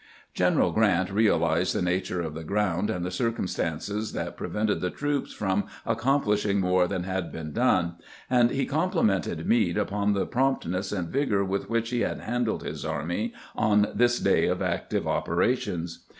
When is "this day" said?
13.93-14.47